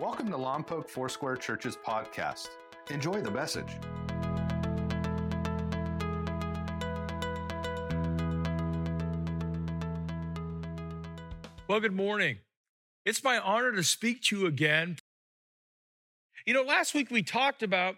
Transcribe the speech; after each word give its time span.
Welcome 0.00 0.30
to 0.30 0.38
Lompoc 0.38 0.88
Foursquare 0.88 1.36
Church's 1.36 1.76
podcast. 1.76 2.48
Enjoy 2.88 3.20
the 3.20 3.30
message. 3.30 3.68
Well, 11.68 11.80
good 11.80 11.92
morning. 11.92 12.38
It's 13.04 13.22
my 13.22 13.38
honor 13.40 13.72
to 13.72 13.82
speak 13.82 14.22
to 14.22 14.38
you 14.38 14.46
again. 14.46 14.96
You 16.46 16.54
know, 16.54 16.62
last 16.62 16.94
week 16.94 17.10
we 17.10 17.22
talked 17.22 17.62
about 17.62 17.96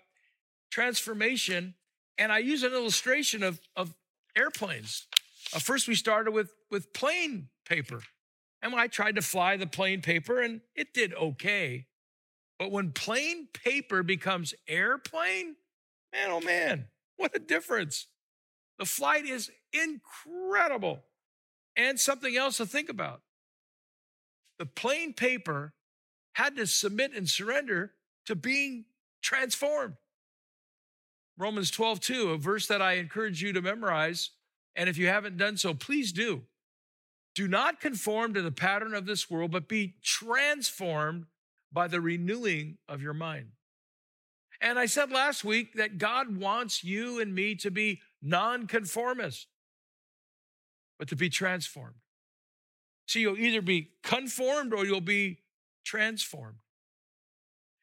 transformation, 0.73 1.75
and 2.19 2.33
I 2.33 2.39
used 2.39 2.65
an 2.65 2.73
illustration 2.73 3.45
of, 3.45 3.61
of 3.77 3.95
airplanes. 4.37 5.07
Uh, 5.55 5.61
first, 5.61 5.87
we 5.87 5.95
started 5.95 6.33
with, 6.33 6.51
with 6.69 6.93
plain 6.93 7.51
paper. 7.65 8.01
And 8.61 8.75
I 8.75 8.89
tried 8.89 9.15
to 9.15 9.23
fly 9.23 9.57
the 9.57 9.69
plain 9.69 10.03
paper, 10.03 10.41
and 10.41 10.63
it 10.75 10.93
did 10.93 11.15
okay. 11.15 11.87
But 12.63 12.71
when 12.71 12.93
plain 12.93 13.49
paper 13.53 14.05
becomes 14.05 14.55
airplane, 14.69 15.57
man, 16.13 16.31
oh 16.31 16.41
man, 16.41 16.85
what 17.17 17.35
a 17.35 17.41
difference. 17.41 18.07
The 18.79 18.85
flight 18.85 19.25
is 19.25 19.51
incredible. 19.73 21.03
And 21.77 21.99
something 21.99 22.37
else 22.37 22.59
to 22.59 22.67
think 22.67 22.89
about 22.89 23.23
the 24.61 24.67
plain 24.67 25.13
paper 25.13 25.73
had 26.35 26.55
to 26.55 26.69
submit 26.69 27.13
and 27.17 27.29
surrender 27.29 27.95
to 28.27 28.37
being 28.37 28.85
transformed. 29.23 29.95
Romans 31.37 31.69
12, 31.73 31.99
2, 31.99 32.29
a 32.29 32.39
verse 32.39 32.69
that 32.69 32.81
I 32.81 32.93
encourage 32.93 33.43
you 33.43 33.53
to 33.55 33.61
memorize. 33.61 34.31
And 34.77 34.89
if 34.89 34.97
you 34.97 35.09
haven't 35.09 35.37
done 35.37 35.57
so, 35.57 35.75
please 35.75 36.13
do. 36.13 36.43
Do 37.35 37.49
not 37.49 37.81
conform 37.81 38.35
to 38.35 38.43
the 38.43 38.53
pattern 38.53 38.95
of 38.95 39.05
this 39.05 39.29
world, 39.29 39.51
but 39.51 39.67
be 39.67 39.97
transformed 40.01 41.27
by 41.73 41.89
the 41.89 42.01
renewing 42.01 42.79
of 42.89 43.03
your 43.03 43.15
mind. 43.15 43.49
And 44.61 44.79
I 44.79 44.87
said 44.87 45.11
last 45.11 45.45
week 45.45 45.75
that 45.75 45.99
God 45.99 46.37
wants 46.37 46.85
you 46.85 47.21
and 47.21 47.35
me 47.35 47.55
to 47.57 47.71
be 47.71 48.01
nonconformist, 48.23 49.49
but 50.99 51.09
to 51.09 51.17
be 51.17 51.29
transformed. 51.29 51.97
So 53.07 53.19
you'll 53.19 53.39
either 53.39 53.61
be 53.61 53.91
conformed 54.03 54.73
or 54.73 54.87
you'll 54.87 55.01
be 55.01 55.39
transformed. 55.85 56.59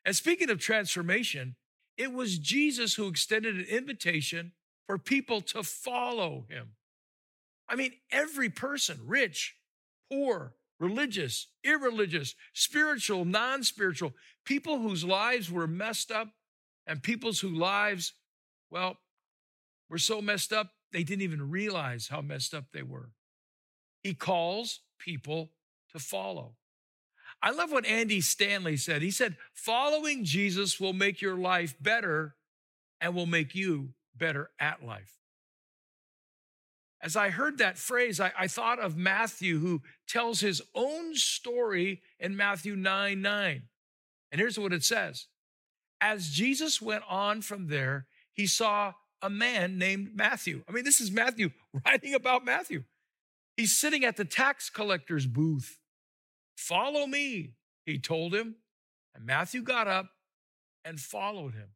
And 0.06 0.16
speaking 0.16 0.50
of 0.50 0.60
transformation, 0.60 1.56
it 1.98 2.14
was 2.14 2.40
Jesus 2.40 2.95
who 2.95 3.10
extended 3.10 3.58
an 3.58 3.66
invitation 3.66 4.54
for 4.88 4.98
people 4.98 5.42
to 5.42 5.64
follow 5.64 6.45
him. 6.50 6.70
I 7.67 7.76
mean, 7.76 7.92
every 8.10 8.50
person, 8.50 9.02
rich, 9.06 9.56
poor, 10.10 10.54
religious, 10.80 11.47
irreligious, 11.63 12.35
spiritual, 12.53 13.25
non 13.25 13.63
spiritual, 13.63 14.13
people 14.45 14.80
whose 14.80 15.03
lives 15.03 15.52
were 15.52 15.67
messed 15.67 16.11
up 16.11 16.30
and 16.88 17.03
people's 17.03 17.39
whose 17.39 17.58
lives, 17.58 18.13
well, 18.71 18.97
were 19.89 19.97
so 19.97 20.21
messed 20.21 20.53
up, 20.53 20.71
they 20.91 21.03
didn't 21.03 21.21
even 21.21 21.49
realize 21.49 22.08
how 22.08 22.21
messed 22.21 22.53
up 22.53 22.66
they 22.73 22.83
were. 22.83 23.11
He 24.02 24.13
calls 24.13 24.81
people 24.97 25.52
to 25.91 25.99
follow. 25.99 26.55
I 27.41 27.52
love 27.52 27.71
what 27.71 27.86
Andy 27.86 28.21
Stanley 28.21 28.77
said. 28.77 29.02
He 29.02 29.11
said, 29.11 29.38
Following 29.53 30.23
Jesus 30.23 30.80
will 30.80 30.93
make 30.93 31.21
your 31.21 31.38
life 31.38 31.75
better 31.80 32.36
and 32.99 33.16
will 33.16 33.25
make 33.25 33.55
you 33.55 33.93
better 34.16 34.49
at 34.59 34.83
life. 34.83 35.19
As 37.02 37.16
I 37.16 37.30
heard 37.30 37.58
that 37.58 37.78
phrase, 37.78 38.19
I, 38.19 38.31
I, 38.38 38.47
thought 38.47 38.80
of 38.80 38.97
Matthew, 38.97 39.59
who 39.59 39.81
tells 40.08 40.42
his 40.42 40.61
own 40.75 41.16
story 41.16 42.02
in 42.19 42.36
Matthew 42.36 42.75
9 42.75 43.22
9. 43.22 43.61
And 44.31 44.42
here's 44.42 44.59
what 44.59 44.73
it 44.73 44.83
says 44.83 45.27
As 46.02 46.30
Jesus 46.30 46.81
went 46.81 47.04
on 47.10 47.42
from 47.42 47.67
there, 47.67 48.08
he 48.33 48.48
saw 48.48 48.93
a 49.21 49.30
man 49.30 49.77
named 49.77 50.11
Matthew. 50.15 50.64
I 50.67 50.71
mean, 50.71 50.83
this 50.83 50.99
is 50.99 51.11
Matthew 51.11 51.52
writing 51.86 52.14
about 52.14 52.45
Matthew. 52.45 52.83
He's 53.55 53.77
sitting 53.77 54.05
at 54.05 54.17
the 54.17 54.26
tax 54.26 54.70
collector's 54.70 55.26
booth. 55.26 55.80
Follow 56.55 57.05
me, 57.08 57.55
he 57.86 57.99
told 57.99 58.33
him. 58.33 58.55
And 59.16 59.26
Matthew 59.26 59.61
got 59.61 59.87
up 59.87 60.08
and 60.86 60.99
followed 60.99 61.54
him. 61.54 61.70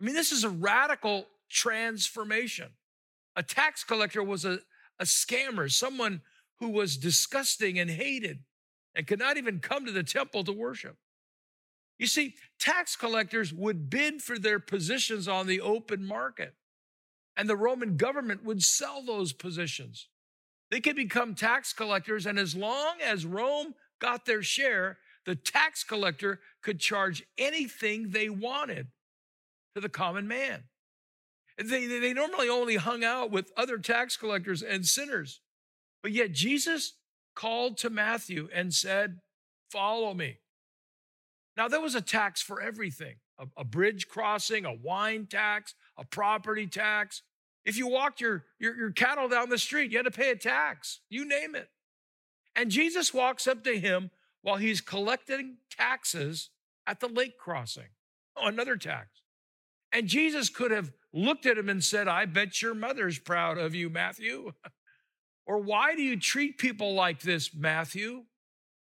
I 0.00 0.04
mean, 0.04 0.14
this 0.14 0.32
is 0.32 0.44
a 0.44 0.48
radical 0.48 1.26
transformation. 1.50 2.68
A 3.38 3.42
tax 3.44 3.84
collector 3.84 4.20
was 4.20 4.44
a, 4.44 4.58
a 4.98 5.04
scammer, 5.04 5.70
someone 5.70 6.22
who 6.58 6.70
was 6.70 6.96
disgusting 6.96 7.78
and 7.78 7.88
hated 7.88 8.40
and 8.96 9.06
could 9.06 9.20
not 9.20 9.36
even 9.36 9.60
come 9.60 9.86
to 9.86 9.92
the 9.92 10.02
temple 10.02 10.42
to 10.42 10.52
worship. 10.52 10.96
You 12.00 12.08
see, 12.08 12.34
tax 12.58 12.96
collectors 12.96 13.54
would 13.54 13.90
bid 13.90 14.22
for 14.22 14.40
their 14.40 14.58
positions 14.58 15.28
on 15.28 15.46
the 15.46 15.60
open 15.60 16.04
market, 16.04 16.54
and 17.36 17.48
the 17.48 17.56
Roman 17.56 17.96
government 17.96 18.42
would 18.42 18.60
sell 18.60 19.04
those 19.04 19.32
positions. 19.32 20.08
They 20.72 20.80
could 20.80 20.96
become 20.96 21.36
tax 21.36 21.72
collectors, 21.72 22.26
and 22.26 22.40
as 22.40 22.56
long 22.56 22.96
as 23.00 23.24
Rome 23.24 23.74
got 24.00 24.26
their 24.26 24.42
share, 24.42 24.98
the 25.26 25.36
tax 25.36 25.84
collector 25.84 26.40
could 26.60 26.80
charge 26.80 27.22
anything 27.38 28.10
they 28.10 28.30
wanted 28.30 28.88
to 29.76 29.80
the 29.80 29.88
common 29.88 30.26
man. 30.26 30.64
They, 31.58 31.86
they 31.86 32.12
normally 32.12 32.48
only 32.48 32.76
hung 32.76 33.02
out 33.02 33.30
with 33.30 33.52
other 33.56 33.78
tax 33.78 34.16
collectors 34.16 34.62
and 34.62 34.86
sinners. 34.86 35.40
But 36.02 36.12
yet 36.12 36.32
Jesus 36.32 36.94
called 37.34 37.78
to 37.78 37.90
Matthew 37.90 38.48
and 38.54 38.72
said, 38.72 39.18
Follow 39.70 40.14
me. 40.14 40.38
Now, 41.56 41.68
there 41.68 41.80
was 41.80 41.94
a 41.94 42.00
tax 42.00 42.40
for 42.40 42.60
everything 42.60 43.16
a, 43.38 43.46
a 43.58 43.64
bridge 43.64 44.08
crossing, 44.08 44.64
a 44.64 44.72
wine 44.72 45.26
tax, 45.26 45.74
a 45.96 46.04
property 46.04 46.66
tax. 46.66 47.22
If 47.64 47.76
you 47.76 47.86
walked 47.86 48.20
your, 48.20 48.44
your, 48.58 48.76
your 48.76 48.90
cattle 48.92 49.28
down 49.28 49.50
the 49.50 49.58
street, 49.58 49.90
you 49.90 49.98
had 49.98 50.04
to 50.04 50.10
pay 50.10 50.30
a 50.30 50.36
tax. 50.36 51.00
You 51.10 51.28
name 51.28 51.54
it. 51.54 51.68
And 52.56 52.70
Jesus 52.70 53.12
walks 53.12 53.46
up 53.46 53.62
to 53.64 53.78
him 53.78 54.10
while 54.42 54.56
he's 54.56 54.80
collecting 54.80 55.58
taxes 55.70 56.50
at 56.86 57.00
the 57.00 57.08
lake 57.08 57.38
crossing. 57.38 57.88
Oh, 58.36 58.46
another 58.46 58.76
tax. 58.76 59.08
And 59.92 60.06
Jesus 60.06 60.48
could 60.48 60.70
have 60.70 60.92
looked 61.12 61.46
at 61.46 61.58
him 61.58 61.68
and 61.68 61.82
said, 61.82 62.08
I 62.08 62.26
bet 62.26 62.60
your 62.60 62.74
mother's 62.74 63.18
proud 63.18 63.58
of 63.58 63.74
you, 63.74 63.88
Matthew. 63.88 64.52
or 65.46 65.58
why 65.58 65.94
do 65.94 66.02
you 66.02 66.18
treat 66.18 66.58
people 66.58 66.94
like 66.94 67.20
this, 67.20 67.54
Matthew? 67.54 68.24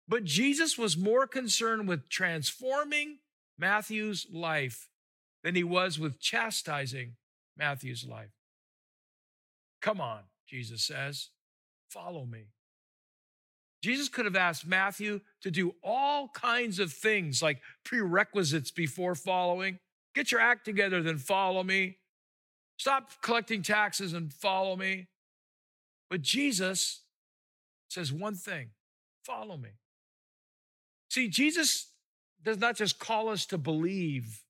But 0.07 0.23
Jesus 0.23 0.77
was 0.77 0.97
more 0.97 1.25
concerned 1.25 1.87
with 1.87 2.09
transforming 2.09 3.19
Matthew's 3.57 4.27
life 4.31 4.89
than 5.43 5.55
he 5.55 5.63
was 5.63 5.97
with 5.97 6.19
chastising 6.19 7.15
Matthew's 7.57 8.05
life. 8.05 8.31
Come 9.81 9.99
on, 9.99 10.21
Jesus 10.47 10.83
says, 10.83 11.29
follow 11.89 12.25
me. 12.25 12.47
Jesus 13.81 14.09
could 14.09 14.25
have 14.25 14.35
asked 14.35 14.67
Matthew 14.67 15.21
to 15.41 15.49
do 15.49 15.73
all 15.83 16.29
kinds 16.29 16.77
of 16.77 16.93
things 16.93 17.41
like 17.41 17.61
prerequisites 17.83 18.69
before 18.69 19.15
following. 19.15 19.79
Get 20.13 20.31
your 20.31 20.41
act 20.41 20.65
together, 20.65 21.01
then 21.01 21.17
follow 21.17 21.63
me. 21.63 21.97
Stop 22.77 23.11
collecting 23.21 23.61
taxes 23.61 24.13
and 24.13 24.33
follow 24.33 24.75
me. 24.75 25.07
But 26.09 26.21
Jesus 26.21 27.03
says 27.89 28.11
one 28.11 28.35
thing 28.35 28.71
follow 29.23 29.55
me. 29.55 29.69
See, 31.09 31.27
Jesus 31.27 31.91
does 32.43 32.57
not 32.57 32.75
just 32.75 32.99
call 32.99 33.29
us 33.29 33.45
to 33.47 33.57
believe, 33.57 34.43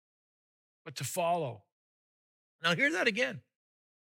but 0.86 0.96
to 0.96 1.04
follow. 1.04 1.64
Now, 2.64 2.76
hear 2.76 2.92
that 2.94 3.08
again. 3.08 3.42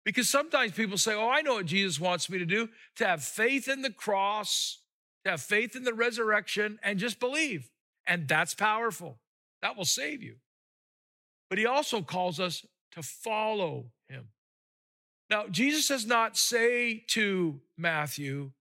Because 0.03 0.29
sometimes 0.29 0.71
people 0.73 0.97
say, 0.97 1.13
Oh, 1.13 1.29
I 1.29 1.41
know 1.41 1.55
what 1.55 1.65
Jesus 1.65 1.99
wants 1.99 2.29
me 2.29 2.39
to 2.39 2.45
do 2.45 2.69
to 2.97 3.05
have 3.05 3.23
faith 3.23 3.67
in 3.67 3.81
the 3.81 3.91
cross, 3.91 4.79
to 5.23 5.31
have 5.31 5.41
faith 5.41 5.75
in 5.75 5.83
the 5.83 5.93
resurrection, 5.93 6.79
and 6.83 6.99
just 6.99 7.19
believe. 7.19 7.69
And 8.07 8.27
that's 8.27 8.53
powerful. 8.53 9.19
That 9.61 9.77
will 9.77 9.85
save 9.85 10.23
you. 10.23 10.35
But 11.51 11.59
he 11.59 11.65
also 11.65 12.01
calls 12.01 12.39
us 12.39 12.65
to 12.93 13.03
follow 13.03 13.87
him. 14.07 14.29
Now, 15.29 15.47
Jesus 15.51 15.89
does 15.89 16.05
not 16.05 16.37
say 16.37 17.03
to 17.09 17.59
Matthew, 17.77 18.51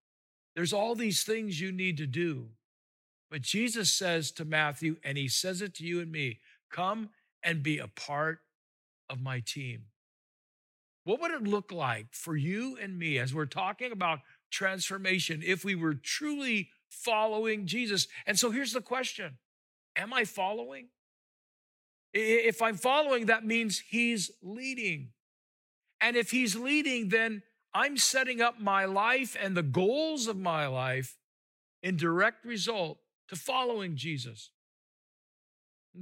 There's 0.57 0.73
all 0.73 0.97
these 0.97 1.23
things 1.23 1.61
you 1.61 1.71
need 1.71 1.99
to 1.99 2.07
do. 2.07 2.49
But 3.31 3.43
Jesus 3.43 3.93
says 3.93 4.33
to 4.33 4.45
Matthew, 4.45 4.97
and 5.05 5.17
he 5.17 5.29
says 5.29 5.63
it 5.63 5.73
to 5.77 5.85
you 5.85 6.01
and 6.01 6.11
me 6.11 6.41
come 6.69 7.11
and 7.45 7.63
be 7.63 7.79
a 7.79 7.87
part 7.87 8.41
of 9.09 9.21
my 9.21 9.39
team. 9.39 9.85
What 11.05 11.21
would 11.21 11.31
it 11.31 11.45
look 11.45 11.71
like 11.71 12.07
for 12.11 12.37
you 12.37 12.77
and 12.77 12.99
me 12.99 13.21
as 13.21 13.33
we're 13.33 13.47
talking 13.47 13.93
about 13.93 14.19
transformation 14.51 15.45
if 15.47 15.65
we 15.65 15.77
were 15.77 15.95
truly 15.95 16.71
following 16.89 17.67
Jesus? 17.67 18.09
And 18.27 18.37
so 18.37 18.51
here's 18.51 18.73
the 18.73 18.81
question 18.81 19.39
Am 19.95 20.13
I 20.13 20.25
following? 20.25 20.89
If 22.13 22.61
I'm 22.61 22.77
following, 22.77 23.27
that 23.27 23.45
means 23.45 23.83
he's 23.89 24.31
leading. 24.43 25.11
And 26.01 26.17
if 26.17 26.31
he's 26.31 26.57
leading, 26.57 27.09
then 27.09 27.43
I'm 27.73 27.97
setting 27.97 28.41
up 28.41 28.61
my 28.61 28.85
life 28.85 29.37
and 29.41 29.57
the 29.57 29.63
goals 29.63 30.27
of 30.27 30.37
my 30.37 30.67
life 30.67 31.17
in 31.83 31.97
direct 31.97 32.45
result 32.45 32.99
to 33.29 33.37
following 33.37 33.97
Jesus. 33.97 34.51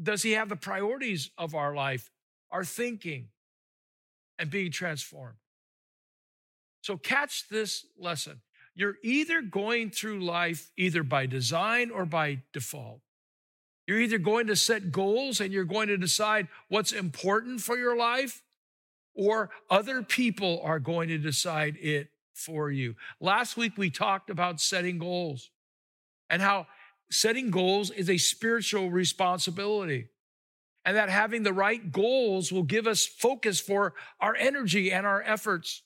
Does 0.02 0.22
he 0.22 0.32
have 0.32 0.48
the 0.48 0.56
priorities 0.56 1.30
of 1.36 1.54
our 1.54 1.74
life, 1.74 2.10
our 2.50 2.64
thinking, 2.64 3.28
and 4.38 4.50
being 4.50 4.70
transformed? 4.70 5.36
So 6.80 6.96
catch 6.96 7.48
this 7.50 7.84
lesson. 7.98 8.40
You're 8.74 8.96
either 9.02 9.42
going 9.42 9.90
through 9.90 10.24
life 10.24 10.70
either 10.76 11.02
by 11.02 11.26
design 11.26 11.90
or 11.90 12.06
by 12.06 12.42
default. 12.52 13.00
You're 13.88 14.00
either 14.00 14.18
going 14.18 14.48
to 14.48 14.54
set 14.54 14.92
goals 14.92 15.40
and 15.40 15.50
you're 15.50 15.64
going 15.64 15.88
to 15.88 15.96
decide 15.96 16.48
what's 16.68 16.92
important 16.92 17.62
for 17.62 17.78
your 17.78 17.96
life, 17.96 18.42
or 19.14 19.48
other 19.70 20.02
people 20.02 20.60
are 20.62 20.78
going 20.78 21.08
to 21.08 21.16
decide 21.16 21.78
it 21.80 22.10
for 22.34 22.70
you. 22.70 22.96
Last 23.18 23.56
week, 23.56 23.78
we 23.78 23.88
talked 23.88 24.28
about 24.28 24.60
setting 24.60 24.98
goals 24.98 25.50
and 26.28 26.42
how 26.42 26.66
setting 27.10 27.50
goals 27.50 27.90
is 27.90 28.10
a 28.10 28.18
spiritual 28.18 28.90
responsibility. 28.90 30.08
And 30.84 30.94
that 30.94 31.08
having 31.08 31.42
the 31.42 31.54
right 31.54 31.90
goals 31.90 32.52
will 32.52 32.64
give 32.64 32.86
us 32.86 33.06
focus 33.06 33.58
for 33.58 33.94
our 34.20 34.36
energy 34.36 34.92
and 34.92 35.06
our 35.06 35.22
efforts. 35.22 35.82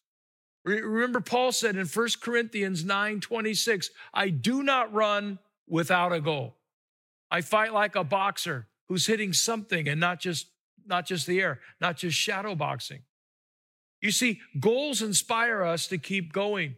Remember, 0.64 1.20
Paul 1.20 1.52
said 1.52 1.76
in 1.76 1.86
1 1.86 2.08
Corinthians 2.20 2.84
9 2.84 3.20
26, 3.20 3.90
I 4.12 4.30
do 4.30 4.64
not 4.64 4.92
run 4.92 5.38
without 5.68 6.12
a 6.12 6.20
goal. 6.20 6.56
I 7.32 7.40
fight 7.40 7.72
like 7.72 7.96
a 7.96 8.04
boxer 8.04 8.68
who's 8.88 9.06
hitting 9.06 9.32
something 9.32 9.88
and 9.88 9.98
not 9.98 10.20
just, 10.20 10.48
not 10.84 11.06
just 11.06 11.26
the 11.26 11.40
air, 11.40 11.60
not 11.80 11.96
just 11.96 12.16
shadow 12.16 12.54
boxing. 12.54 13.04
You 14.02 14.10
see, 14.10 14.40
goals 14.60 15.00
inspire 15.00 15.62
us 15.62 15.86
to 15.88 15.96
keep 15.96 16.34
going. 16.34 16.76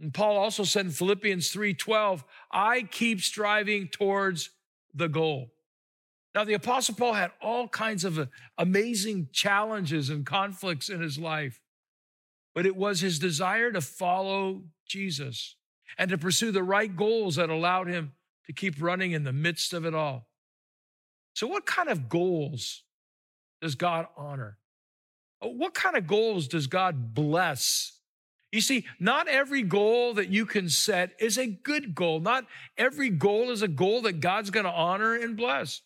And 0.00 0.12
Paul 0.12 0.36
also 0.36 0.64
said 0.64 0.84
in 0.84 0.92
Philippians 0.92 1.50
3:12, 1.50 2.24
I 2.52 2.82
keep 2.82 3.22
striving 3.22 3.88
towards 3.88 4.50
the 4.92 5.08
goal. 5.08 5.54
Now, 6.34 6.44
the 6.44 6.54
Apostle 6.54 6.96
Paul 6.96 7.14
had 7.14 7.30
all 7.40 7.68
kinds 7.68 8.04
of 8.04 8.18
uh, 8.18 8.26
amazing 8.58 9.28
challenges 9.32 10.10
and 10.10 10.26
conflicts 10.26 10.90
in 10.90 11.00
his 11.00 11.16
life, 11.16 11.62
but 12.54 12.66
it 12.66 12.76
was 12.76 13.00
his 13.00 13.18
desire 13.18 13.72
to 13.72 13.80
follow 13.80 14.64
Jesus 14.86 15.56
and 15.96 16.10
to 16.10 16.18
pursue 16.18 16.50
the 16.50 16.62
right 16.62 16.94
goals 16.94 17.36
that 17.36 17.48
allowed 17.48 17.86
him 17.86 18.12
to 18.46 18.52
keep 18.52 18.80
running 18.80 19.12
in 19.12 19.24
the 19.24 19.32
midst 19.32 19.72
of 19.72 19.84
it 19.84 19.94
all. 19.94 20.26
So, 21.34 21.46
what 21.46 21.66
kind 21.66 21.88
of 21.88 22.08
goals 22.08 22.82
does 23.60 23.74
God 23.74 24.06
honor? 24.16 24.58
Oh, 25.42 25.48
what 25.48 25.74
kind 25.74 25.96
of 25.96 26.06
goals 26.06 26.48
does 26.48 26.66
God 26.66 27.14
bless 27.14 27.94
you 28.54 28.60
see, 28.60 28.86
not 29.00 29.26
every 29.26 29.62
goal 29.64 30.14
that 30.14 30.28
you 30.28 30.46
can 30.46 30.68
set 30.68 31.10
is 31.18 31.36
a 31.36 31.46
good 31.48 31.92
goal. 31.92 32.20
Not 32.20 32.46
every 32.78 33.10
goal 33.10 33.50
is 33.50 33.62
a 33.62 33.68
goal 33.68 34.02
that 34.02 34.20
God's 34.20 34.50
going 34.50 34.64
to 34.64 34.70
honor 34.70 35.16
and 35.16 35.36
bless. 35.36 35.82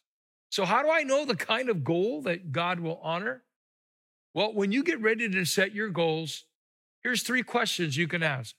So, 0.51 0.67
how 0.67 0.83
do 0.83 0.91
I 0.91 1.03
know 1.03 1.25
the 1.25 1.35
kind 1.35 1.71
of 1.71 1.83
goal 1.83 2.21
that 2.23 2.53
God 2.53 2.81
will 2.81 3.01
honor? 3.03 3.43
Well, 4.35 4.53
when 4.53 4.71
you 4.71 4.85
get 4.85 5.01
ready 5.01 5.31
to 5.31 5.47
set 5.47 5.75
your 5.75 5.89
goals, 5.89 6.45
here's 7.03 7.23
three 7.23 7.43
questions 7.43 7.97
you 7.97 8.07
can 8.07 8.23
ask. 8.23 8.55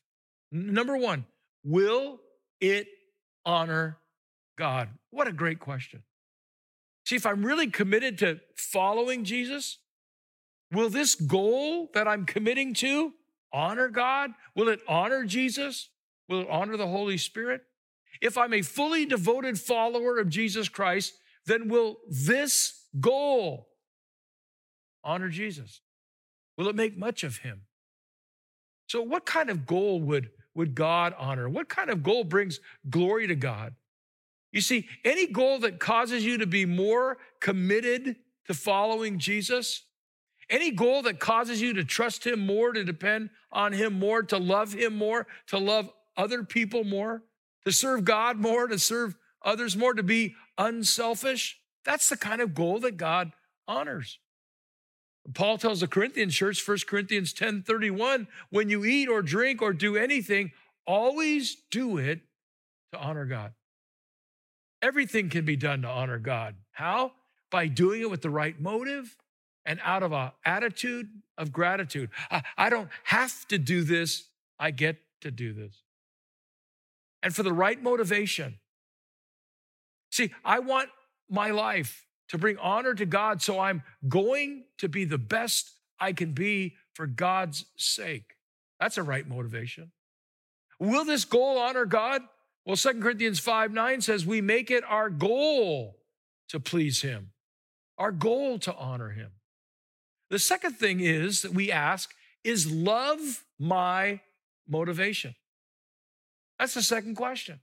Number 0.52 0.98
one, 0.98 1.26
will 1.64 2.20
it 2.60 2.88
honor 3.46 3.98
God? 4.58 4.90
What 5.10 5.28
a 5.28 5.34
great 5.34 5.60
question. 5.60 6.04
See, 7.06 7.16
if 7.16 7.26
I'm 7.26 7.46
really 7.46 7.68
committed 7.68 8.18
to 8.20 8.40
following 8.56 9.24
Jesus, 9.24 9.80
will 10.72 10.90
this 10.90 11.16
goal 11.16 11.90
that 11.94 12.08
I'm 12.08 12.26
committing 12.26 12.74
to 12.76 13.14
honor 13.52 13.90
God? 13.90 14.32
Will 14.56 14.70
it 14.70 14.82
honor 14.88 15.26
Jesus? 15.26 15.90
Will 16.28 16.42
it 16.42 16.48
honor 16.50 16.78
the 16.78 16.88
Holy 16.88 17.18
Spirit? 17.18 17.62
If 18.22 18.38
I'm 18.38 18.54
a 18.54 18.62
fully 18.62 19.06
devoted 19.06 19.60
follower 19.60 20.20
of 20.20 20.30
Jesus 20.30 20.70
Christ, 20.70 21.14
then 21.46 21.68
will 21.68 21.98
this 22.08 22.86
goal 23.00 23.70
honor 25.04 25.30
Jesus? 25.30 25.82
Will 26.58 26.68
it 26.68 26.76
make 26.76 26.98
much 26.98 27.24
of 27.24 27.38
him? 27.38 27.62
So, 28.88 29.02
what 29.02 29.26
kind 29.26 29.50
of 29.50 29.66
goal 29.66 30.02
would, 30.02 30.32
would 30.56 30.76
God 30.76 31.14
honor? 31.18 31.48
What 31.50 31.70
kind 31.70 31.90
of 31.90 32.04
goal 32.04 32.24
brings 32.24 32.60
glory 32.90 33.28
to 33.28 33.36
God? 33.36 33.76
You 34.52 34.62
see, 34.62 34.88
any 35.06 35.28
goal 35.28 35.60
that 35.60 35.80
causes 35.80 36.26
you 36.26 36.40
to 36.40 36.48
be 36.48 36.66
more 36.66 37.18
committed 37.40 38.16
to 38.48 38.54
following 38.54 39.20
Jesus 39.20 39.84
any 40.50 40.72
goal 40.72 41.04
that 41.04 41.20
causes 41.20 41.62
you 41.62 41.74
to 41.74 41.84
trust 41.84 42.26
Him 42.26 42.46
more, 42.46 42.74
to 42.74 42.84
depend 42.84 43.30
on 43.52 43.72
Him 43.72 43.94
more, 43.94 44.24
to 44.24 44.38
love 44.38 44.74
Him 44.74 44.96
more, 44.96 45.28
to 45.48 45.58
love 45.58 45.90
other 46.18 46.44
people 46.44 46.84
more, 46.84 47.24
to 47.66 47.72
serve 47.72 48.04
God 48.04 48.38
more, 48.38 48.68
to 48.68 48.80
serve 48.80 49.16
others 49.44 49.78
more, 49.78 49.94
to 49.94 50.04
be 50.04 50.36
unselfish, 50.58 51.60
that's 51.86 52.10
the 52.10 52.18
kind 52.18 52.42
of 52.42 52.54
goal 52.54 52.80
that 52.80 52.98
God 52.98 53.32
honors. 53.68 54.20
Paul 55.34 55.58
tells 55.58 55.82
the 55.82 55.88
Corinthian 55.88 56.30
church, 56.30 56.66
1 56.68 56.80
Corinthians 56.88 57.34
10 57.34 57.64
31, 57.64 58.28
when 58.50 58.70
you 58.70 58.86
eat 58.86 59.08
or 59.08 59.22
drink 59.22 59.62
or 59.62 59.74
do 59.74 59.96
anything, 59.96 60.52
always 60.88 61.58
do 61.72 61.98
it 61.98 62.22
to 62.94 63.00
honor 63.00 63.26
God. 63.26 63.54
Everything 64.82 65.30
can 65.30 65.46
be 65.46 65.56
done 65.56 65.82
to 65.82 65.88
honor 65.88 66.20
God. 66.20 66.56
How? 66.72 67.12
By 67.52 67.68
doing 67.68 68.02
it 68.02 68.10
with 68.10 68.22
the 68.22 68.30
right 68.30 68.60
motive 68.60 69.18
and 69.66 69.80
out 69.84 70.04
of 70.04 70.14
an 70.14 70.32
attitude 70.46 71.10
of 71.38 71.52
gratitude. 71.52 72.10
I, 72.32 72.44
I 72.58 72.70
don't 72.70 72.90
have 73.04 73.48
to 73.50 73.58
do 73.58 73.84
this, 73.84 74.30
I 74.58 74.72
get 74.72 74.98
to 75.22 75.32
do 75.32 75.54
this. 75.54 75.84
And 77.22 77.36
for 77.36 77.44
the 77.44 77.54
right 77.54 77.82
motivation. 77.82 78.60
See, 80.12 80.34
I 80.44 80.60
want 80.60 80.90
my 81.30 81.52
life 81.52 82.08
to 82.30 82.38
bring 82.38 82.58
honor 82.58 82.94
to 82.94 83.06
God, 83.06 83.42
so 83.42 83.60
I'm 83.60 83.84
going 84.08 84.64
to 84.78 84.88
be 84.88 85.06
the 85.06 85.18
best 85.18 85.72
I 86.00 86.14
can 86.14 86.32
be 86.34 86.76
for 86.94 87.08
God's 87.08 87.66
sake. 87.76 88.36
That's 88.80 88.98
a 88.98 89.04
right 89.04 89.28
motivation. 89.28 89.92
Will 90.80 91.06
this 91.06 91.26
goal 91.26 91.58
honor 91.58 91.86
God? 91.86 92.22
Well, 92.66 92.76
Second 92.76 93.02
Corinthians 93.02 93.40
5 93.40 93.74
9 93.74 94.02
says, 94.02 94.26
We 94.26 94.42
make 94.42 94.72
it 94.72 94.84
our 94.88 95.10
goal 95.10 95.98
to 96.50 96.60
please 96.60 97.02
Him, 97.02 97.32
our 97.98 98.12
goal 98.12 98.60
to 98.60 98.76
honor 98.76 99.10
Him. 99.10 99.32
The 100.30 100.40
second 100.40 100.74
thing 100.74 101.00
is 101.00 101.42
that 101.42 101.54
we 101.54 101.72
ask 101.72 102.12
is 102.44 102.72
love 102.72 103.44
my 103.58 104.22
motivation? 104.68 105.36
That's 106.58 106.74
the 106.74 106.82
second 106.82 107.16
question. 107.16 107.60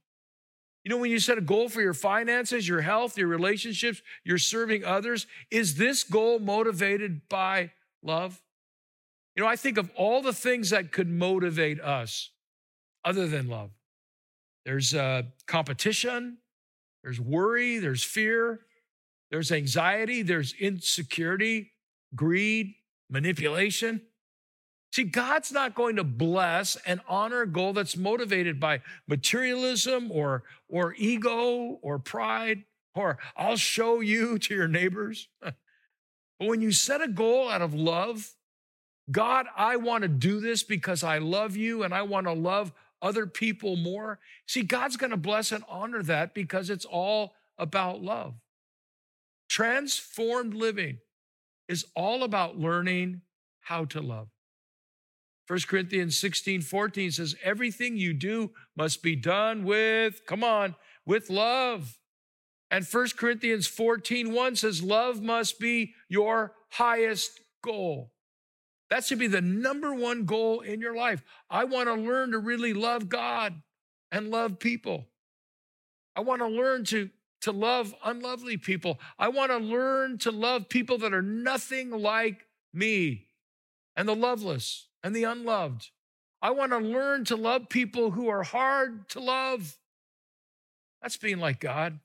You 0.87 0.91
know, 0.91 0.99
when 0.99 1.11
you 1.11 1.19
set 1.19 1.37
a 1.37 1.41
goal 1.41 1.69
for 1.69 1.83
your 1.83 1.95
finances, 1.95 2.69
your 2.69 2.81
health, 2.81 3.19
your 3.19 3.27
relationships, 3.27 4.03
you're 4.23 4.39
serving 4.39 4.85
others, 4.85 5.27
is 5.51 5.75
this 5.75 6.05
goal 6.05 6.39
motivated 6.39 7.29
by 7.29 7.73
love? 8.05 8.41
You 9.35 9.43
know, 9.43 9.49
I 9.49 9.57
think 9.57 9.79
of 9.79 9.91
all 9.97 10.23
the 10.23 10.33
things 10.33 10.71
that 10.71 10.93
could 10.93 11.09
motivate 11.09 11.81
us 11.81 12.31
other 13.05 13.27
than 13.27 13.49
love. 13.49 13.73
There's 14.65 14.95
uh, 14.95 15.23
competition, 15.49 16.39
there's 17.03 17.19
worry, 17.19 17.81
there's 17.81 18.05
fear, 18.05 18.61
there's 19.33 19.51
anxiety, 19.51 20.23
there's 20.23 20.53
insecurity, 20.53 21.73
greed, 22.15 22.75
manipulation. 23.11 24.03
See, 24.97 25.05
God's 25.05 25.53
not 25.53 25.75
going 25.75 25.97
to 25.97 26.05
bless 26.05 26.75
and 26.87 27.03
honor 27.07 27.43
a 27.43 27.47
goal 27.47 27.75
that's 27.75 27.99
motivated 27.99 28.59
by 28.59 28.81
materialism 29.07 30.11
or, 30.11 30.45
or 30.71 30.95
ego 30.97 31.79
or 31.83 31.99
pride 31.99 32.65
or 32.95 33.19
I'll 33.37 33.59
show 33.59 34.01
you 34.01 34.39
to 34.39 34.55
your 34.55 34.69
neighbors. 34.69 35.29
but 35.43 35.55
when 36.39 36.63
you 36.63 36.73
set 36.73 37.03
a 37.03 37.09
goal 37.09 37.51
out 37.51 37.61
of 37.61 37.75
love, 37.75 38.33
God, 39.11 39.45
I 39.55 39.77
want 39.77 40.01
to 40.01 40.09
do 40.09 40.41
this 40.41 40.63
because 40.63 41.05
I 41.05 41.19
love 41.19 41.59
you 41.59 41.83
and 41.83 41.93
I 41.93 42.01
want 42.01 42.27
to 42.27 42.33
love 42.33 42.73
other 43.03 43.27
people 43.27 43.77
more. 43.77 44.19
See, 44.49 44.63
God's 44.63 44.97
going 44.97 45.11
to 45.11 45.19
bless 45.19 45.53
and 45.53 45.63
honor 45.69 46.03
that 46.05 46.33
because 46.33 46.71
it's 46.71 46.87
all 46.87 47.35
about 47.59 48.01
love. 48.01 48.33
Transformed 49.51 50.55
living 50.55 51.01
is 51.69 51.85
all 51.95 52.23
about 52.23 52.59
learning 52.59 53.21
how 53.61 53.85
to 53.85 54.01
love. 54.01 54.29
1 55.49 55.61
Corinthians 55.69 56.19
16, 56.19 56.63
14 56.63 57.13
says, 57.13 57.37
everything 57.43 57.97
you 57.97 58.13
do 58.13 58.51
must 58.77 59.03
be 59.03 59.15
done 59.15 59.65
with, 59.65 60.27
come 60.27 60.43
on, 60.43 60.75
with 61.05 61.31
love. 61.31 61.99
And 62.71 62.85
1 62.85 63.09
Corinthians 63.17 63.67
14, 63.67 64.33
1 64.33 64.57
says, 64.57 64.83
love 64.83 65.23
must 65.23 65.61
be 65.61 65.95
your 66.09 66.53
highest 66.71 67.41
goal. 67.63 68.13
That 68.91 69.05
should 69.05 69.19
be 69.19 69.27
the 69.27 69.41
number 69.41 69.95
one 69.95 70.25
goal 70.25 70.61
in 70.61 70.81
your 70.81 70.97
life. 70.97 71.23
I 71.51 71.65
want 71.65 71.89
to 71.89 71.95
learn 71.95 72.33
to 72.33 72.39
really 72.39 72.73
love 72.73 73.09
God 73.09 73.63
and 74.11 74.31
love 74.31 74.59
people. 74.59 75.07
I 76.15 76.21
want 76.21 76.41
to 76.41 76.49
learn 76.49 76.85
to 76.87 77.11
to 77.43 77.53
love 77.53 77.95
unlovely 78.05 78.57
people. 78.57 78.99
I 79.19 79.29
want 79.29 79.53
to 79.53 79.59
learn 79.59 80.19
to 80.19 80.33
love 80.33 80.69
people 80.69 80.99
that 80.99 81.15
are 81.15 81.23
nothing 81.23 81.91
like 81.91 82.45
me 82.73 83.29
and 83.95 84.09
the 84.09 84.17
loveless 84.17 84.89
and 85.07 85.15
the 85.15 85.23
unloved. 85.23 85.91
I 86.43 86.51
want 86.51 86.73
to 86.73 86.79
learn 86.79 87.25
to 87.27 87.37
love 87.37 87.69
people 87.69 88.11
who 88.11 88.27
are 88.27 88.43
hard 88.43 89.09
to 89.11 89.21
love. 89.21 89.79
That's 91.01 91.17
being 91.17 91.39
like 91.39 91.61
God. 91.61 92.01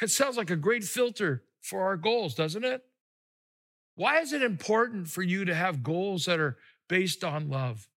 It 0.00 0.10
sounds 0.10 0.38
like 0.38 0.48
a 0.48 0.56
great 0.56 0.84
filter 0.84 1.42
for 1.60 1.82
our 1.82 1.98
goals, 1.98 2.34
doesn't 2.34 2.64
it? 2.64 2.82
Why 3.94 4.20
is 4.20 4.32
it 4.32 4.42
important 4.42 5.08
for 5.08 5.20
you 5.20 5.44
to 5.44 5.54
have 5.54 5.82
goals 5.82 6.24
that 6.24 6.40
are 6.40 6.56
based 6.88 7.22
on 7.22 7.50
love? 7.50 7.88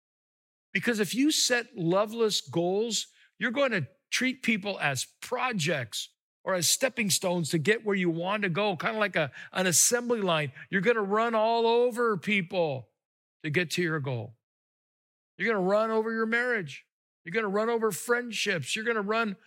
Because 0.73 0.99
if 0.99 1.15
you 1.15 1.31
set 1.31 1.67
loveless 1.73 2.41
goals, 2.41 3.07
you're 3.37 3.49
going 3.49 3.71
to 3.71 3.87
treat 4.11 4.43
people 4.43 4.77
as 4.81 5.07
projects 5.21 6.09
or 6.43 6.53
as 6.53 6.67
stepping 6.67 7.09
stones 7.09 7.49
to 7.51 7.57
get 7.57 7.85
where 7.85 7.95
you 7.95 8.09
want 8.09 8.43
to 8.43 8.49
go, 8.49 8.75
kind 8.75 8.95
of 8.95 8.99
like 8.99 9.15
a, 9.15 9.31
an 9.53 9.67
assembly 9.67 10.19
line. 10.19 10.51
You're 10.69 10.81
going 10.81 10.97
to 10.97 11.01
run 11.01 11.33
all 11.33 11.65
over 11.65 12.17
people 12.17 12.88
to 13.43 13.49
get 13.49 13.71
to 13.71 13.81
your 13.81 13.99
goal. 13.99 14.35
You're 15.37 15.53
going 15.53 15.63
to 15.63 15.69
run 15.69 15.91
over 15.91 16.11
your 16.11 16.25
marriage. 16.25 16.85
You're 17.23 17.33
going 17.33 17.43
to 17.43 17.49
run 17.49 17.69
over 17.69 17.91
friendships. 17.91 18.75
You're 18.75 18.85
going 18.85 18.95
to 18.95 19.01
run 19.01 19.37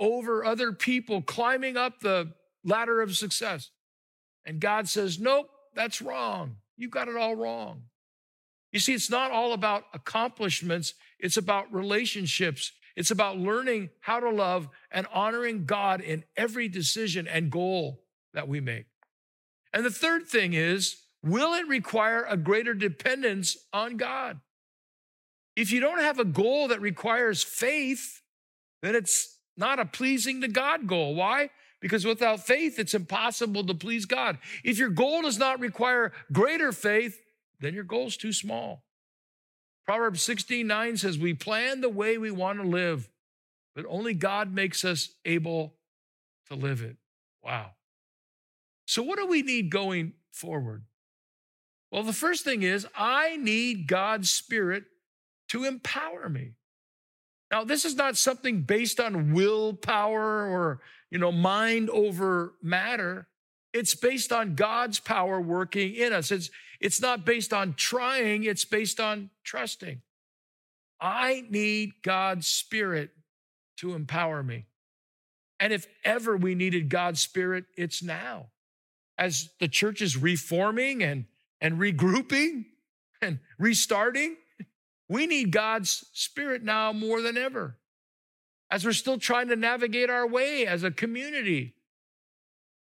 over 0.00 0.44
other 0.44 0.72
people 0.72 1.22
climbing 1.22 1.76
up 1.76 2.00
the 2.00 2.32
ladder 2.64 3.00
of 3.00 3.16
success. 3.16 3.70
And 4.44 4.60
God 4.60 4.88
says, 4.88 5.18
Nope, 5.18 5.48
that's 5.74 6.02
wrong. 6.02 6.56
You 6.76 6.88
got 6.88 7.08
it 7.08 7.16
all 7.16 7.36
wrong. 7.36 7.82
You 8.72 8.80
see, 8.80 8.94
it's 8.94 9.10
not 9.10 9.30
all 9.30 9.52
about 9.52 9.84
accomplishments, 9.94 10.94
it's 11.18 11.36
about 11.36 11.72
relationships. 11.72 12.72
It's 12.96 13.10
about 13.10 13.36
learning 13.36 13.90
how 14.00 14.20
to 14.20 14.30
love 14.30 14.70
and 14.90 15.06
honoring 15.12 15.66
God 15.66 16.00
in 16.00 16.24
every 16.34 16.66
decision 16.68 17.28
and 17.28 17.50
goal 17.50 18.02
that 18.32 18.48
we 18.48 18.58
make. 18.60 18.86
And 19.74 19.84
the 19.84 19.90
third 19.90 20.26
thing 20.26 20.54
is, 20.54 20.96
will 21.26 21.54
it 21.54 21.66
require 21.68 22.24
a 22.28 22.36
greater 22.36 22.74
dependence 22.74 23.56
on 23.72 23.96
God? 23.96 24.40
If 25.56 25.72
you 25.72 25.80
don't 25.80 26.00
have 26.00 26.18
a 26.18 26.24
goal 26.24 26.68
that 26.68 26.80
requires 26.80 27.42
faith, 27.42 28.22
then 28.82 28.94
it's 28.94 29.38
not 29.56 29.78
a 29.78 29.86
pleasing 29.86 30.42
to 30.42 30.48
God 30.48 30.86
goal. 30.86 31.14
Why? 31.14 31.50
Because 31.80 32.04
without 32.04 32.46
faith, 32.46 32.78
it's 32.78 32.94
impossible 32.94 33.64
to 33.66 33.74
please 33.74 34.04
God. 34.04 34.38
If 34.64 34.78
your 34.78 34.90
goal 34.90 35.22
does 35.22 35.38
not 35.38 35.60
require 35.60 36.12
greater 36.32 36.72
faith, 36.72 37.20
then 37.60 37.74
your 37.74 37.84
goal's 37.84 38.16
too 38.16 38.32
small. 38.32 38.84
Proverbs 39.84 40.22
16 40.22 40.66
9 40.66 40.96
says, 40.96 41.18
We 41.18 41.32
plan 41.32 41.80
the 41.80 41.88
way 41.88 42.18
we 42.18 42.30
want 42.30 42.60
to 42.60 42.66
live, 42.66 43.08
but 43.74 43.86
only 43.88 44.14
God 44.14 44.52
makes 44.52 44.84
us 44.84 45.10
able 45.24 45.74
to 46.48 46.54
live 46.54 46.82
it. 46.82 46.96
Wow. 47.42 47.70
So, 48.86 49.02
what 49.02 49.18
do 49.18 49.26
we 49.26 49.42
need 49.42 49.70
going 49.70 50.14
forward? 50.32 50.84
Well, 51.90 52.02
the 52.02 52.12
first 52.12 52.44
thing 52.44 52.62
is, 52.62 52.86
I 52.96 53.36
need 53.36 53.86
God's 53.86 54.30
Spirit 54.30 54.84
to 55.48 55.64
empower 55.64 56.28
me. 56.28 56.52
Now, 57.50 57.64
this 57.64 57.84
is 57.84 57.94
not 57.94 58.16
something 58.16 58.62
based 58.62 58.98
on 58.98 59.32
willpower 59.32 60.46
or, 60.46 60.80
you 61.10 61.18
know, 61.18 61.30
mind 61.30 61.88
over 61.90 62.54
matter. 62.60 63.28
It's 63.72 63.94
based 63.94 64.32
on 64.32 64.56
God's 64.56 64.98
power 64.98 65.40
working 65.40 65.94
in 65.94 66.12
us. 66.12 66.32
It's, 66.32 66.50
it's 66.80 67.00
not 67.00 67.24
based 67.24 67.52
on 67.52 67.74
trying, 67.74 68.44
it's 68.44 68.64
based 68.64 68.98
on 68.98 69.30
trusting. 69.44 70.02
I 71.00 71.44
need 71.48 71.92
God's 72.02 72.46
Spirit 72.46 73.10
to 73.78 73.94
empower 73.94 74.42
me. 74.42 74.66
And 75.60 75.72
if 75.72 75.86
ever 76.04 76.36
we 76.36 76.54
needed 76.54 76.88
God's 76.88 77.20
Spirit, 77.20 77.66
it's 77.76 78.02
now. 78.02 78.46
As 79.16 79.50
the 79.60 79.68
church 79.68 80.02
is 80.02 80.16
reforming 80.16 81.02
and, 81.02 81.26
and 81.60 81.78
regrouping 81.78 82.66
and 83.22 83.40
restarting, 83.58 84.36
we 85.08 85.26
need 85.26 85.52
God's 85.52 86.04
Spirit 86.12 86.62
now 86.62 86.92
more 86.92 87.22
than 87.22 87.36
ever. 87.36 87.78
As 88.70 88.84
we're 88.84 88.92
still 88.92 89.18
trying 89.18 89.48
to 89.48 89.56
navigate 89.56 90.10
our 90.10 90.26
way 90.26 90.66
as 90.66 90.82
a 90.82 90.90
community, 90.90 91.74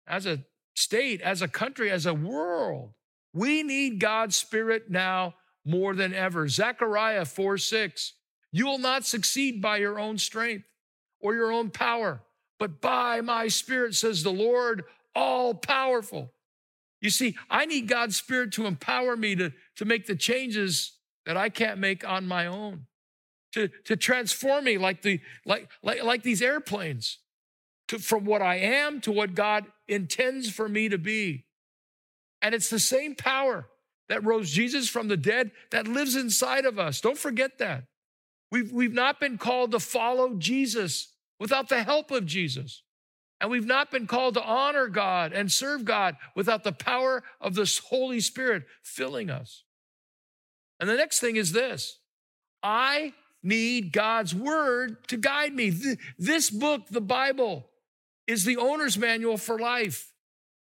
as 0.07 0.27
a 0.27 0.45
state, 0.75 1.21
as 1.21 1.43
a 1.43 1.49
country, 1.49 1.91
as 1.91 2.07
a 2.07 2.15
world. 2.15 2.93
We 3.33 3.63
need 3.63 4.01
God's 4.01 4.37
Spirit 4.37 4.91
now 4.91 5.35
more 5.65 5.95
than 5.95 6.15
ever. 6.15 6.49
Zechariah 6.49 7.25
4 7.25 7.59
6. 7.59 8.15
You 8.51 8.67
will 8.67 8.79
not 8.79 9.05
succeed 9.05 9.61
by 9.61 9.77
your 9.77 10.01
own 10.01 10.19
strength 10.19 10.65
or 11.21 11.35
your 11.35 11.53
own 11.53 11.71
power, 11.71 12.23
but 12.59 12.81
by 12.81 13.21
my 13.21 13.49
Spirit, 13.49 13.95
says 13.95 14.23
the 14.23 14.33
Lord, 14.33 14.85
all 15.15 15.55
powerful. 15.55 16.33
You 17.01 17.11
see, 17.11 17.37
I 17.49 17.65
need 17.67 17.89
God's 17.89 18.17
Spirit 18.17 18.53
to 18.53 18.67
empower 18.67 19.17
me 19.17 19.37
to, 19.37 19.53
to 19.77 19.85
make 19.85 20.07
the 20.07 20.17
changes 20.17 20.97
that 21.27 21.37
I 21.37 21.49
can't 21.49 21.79
make 21.79 22.09
on 22.09 22.27
my 22.27 22.47
own, 22.47 22.87
to, 23.53 23.69
to 23.85 23.97
transform 23.97 24.65
me 24.65 24.79
like, 24.79 25.03
the, 25.03 25.21
like, 25.45 25.69
like, 25.83 26.03
like 26.03 26.23
these 26.23 26.43
airplanes, 26.43 27.19
to, 27.89 27.99
from 27.99 28.25
what 28.25 28.43
I 28.43 28.57
am 28.57 29.01
to 29.03 29.13
what 29.13 29.35
God 29.35 29.67
intends 29.87 30.51
for 30.51 30.69
me 30.69 30.89
to 30.89 30.99
be. 30.99 31.45
And 32.43 32.55
it's 32.55 32.71
the 32.71 32.79
same 32.79 33.15
power 33.15 33.69
that 34.09 34.25
rose 34.25 34.51
Jesus 34.51 34.89
from 34.89 35.09
the 35.09 35.17
dead 35.17 35.51
that 35.71 35.87
lives 35.87 36.17
inside 36.17 36.65
of 36.65 36.79
us. 36.79 37.01
Don't 37.01 37.19
forget 37.19 37.59
that. 37.59 37.85
We've, 38.51 38.73
we've 38.73 38.95
not 38.95 39.21
been 39.21 39.39
called 39.39 39.73
to 39.73 39.81
follow 39.81 40.35
Jesus 40.35 41.13
without 41.39 41.69
the 41.69 41.83
help 41.83 42.11
of 42.11 42.27
Jesus. 42.27 42.83
And 43.41 43.51
we've 43.51 43.67
not 43.67 43.91
been 43.91 44.07
called 44.07 44.35
to 44.35 44.43
honor 44.43 44.89
God 44.89 45.33
and 45.33 45.51
serve 45.51 45.85
God 45.85 46.17
without 46.35 46.65
the 46.65 46.73
power 46.73 47.23
of 47.41 47.55
the 47.55 47.81
Holy 47.89 48.21
Spirit 48.21 48.65
filling 48.83 49.31
us. 49.31 49.63
And 50.81 50.89
the 50.89 50.97
next 50.97 51.21
thing 51.21 51.37
is 51.37 51.53
this 51.53 51.99
I 52.63 53.13
need 53.43 53.93
God's 53.93 54.35
word 54.35 55.09
to 55.09 55.17
guide 55.17 55.55
me. 55.55 55.73
This 56.19 56.51
book, 56.51 56.89
the 56.91 57.01
Bible, 57.01 57.69
is 58.27 58.45
the 58.45 58.57
owner's 58.57 58.99
manual 58.99 59.37
for 59.37 59.59
life. 59.59 60.13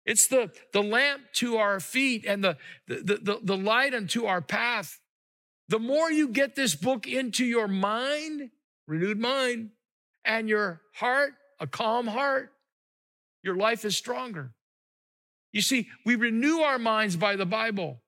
It's 0.04 0.26
the, 0.26 0.50
the 0.72 0.82
lamp 0.82 1.22
to 1.34 1.58
our 1.58 1.78
feet 1.78 2.24
and 2.26 2.42
the, 2.42 2.56
the, 2.88 3.20
the, 3.22 3.38
the 3.42 3.56
light 3.56 3.94
unto 3.94 4.24
our 4.26 4.40
path. 4.40 5.00
The 5.68 5.78
more 5.78 6.10
you 6.10 6.28
get 6.28 6.54
this 6.56 6.74
book 6.74 7.06
into 7.06 7.44
your 7.44 7.68
mind, 7.68 8.50
renewed 8.86 9.18
mind, 9.18 9.70
and 10.24 10.48
your 10.48 10.80
heart, 10.94 11.34
a 11.60 11.66
calm 11.66 12.08
heart, 12.08 12.51
your 13.42 13.56
life 13.56 13.84
is 13.84 13.96
stronger. 13.96 14.52
You 15.52 15.62
see, 15.62 15.88
we 16.06 16.14
renew 16.14 16.60
our 16.60 16.78
minds 16.78 17.16
by 17.16 17.36
the 17.36 17.46
Bible. 17.46 18.00